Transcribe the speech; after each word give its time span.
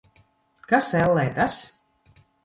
Kas, 0.71 0.87
ellē, 0.99 1.25
tas? 1.35 1.57